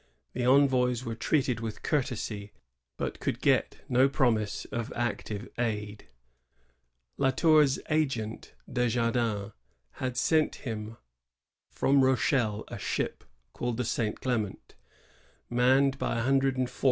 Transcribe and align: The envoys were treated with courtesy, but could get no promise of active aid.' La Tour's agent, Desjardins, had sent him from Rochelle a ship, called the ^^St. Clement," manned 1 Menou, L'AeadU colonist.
The 0.33 0.45
envoys 0.47 1.05
were 1.05 1.13
treated 1.13 1.59
with 1.59 1.83
courtesy, 1.83 2.53
but 2.97 3.19
could 3.19 3.39
get 3.39 3.81
no 3.87 4.09
promise 4.09 4.65
of 4.71 4.91
active 4.95 5.47
aid.' 5.59 6.07
La 7.17 7.29
Tour's 7.29 7.77
agent, 7.87 8.55
Desjardins, 8.67 9.51
had 10.01 10.17
sent 10.17 10.55
him 10.65 10.97
from 11.69 12.03
Rochelle 12.03 12.63
a 12.69 12.79
ship, 12.79 13.23
called 13.53 13.77
the 13.77 13.83
^^St. 13.83 14.15
Clement," 14.15 14.73
manned 15.51 15.97
1 16.01 16.09
Menou, 16.17 16.41
L'AeadU 16.41 16.55
colonist. 16.55 16.79